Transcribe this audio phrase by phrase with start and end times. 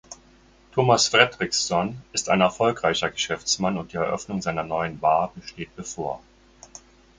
[0.71, 6.23] Thomas Fredriksson ist ein erfolgreicher Geschäftsmann und die Eröffnung seiner neuen Bar steht bevor.